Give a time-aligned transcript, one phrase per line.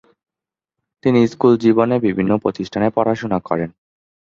[1.03, 3.69] তিনি স্কুল জীবনে বিভিন্ন প্রতিষ্ঠানে পড়াশোনা করেন।